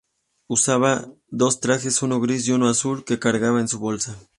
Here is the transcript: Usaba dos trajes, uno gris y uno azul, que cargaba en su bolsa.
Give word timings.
Usaba 0.47 1.13
dos 1.27 1.59
trajes, 1.59 2.01
uno 2.01 2.19
gris 2.19 2.47
y 2.47 2.53
uno 2.53 2.67
azul, 2.67 3.03
que 3.05 3.19
cargaba 3.19 3.59
en 3.59 3.67
su 3.67 3.77
bolsa. 3.77 4.17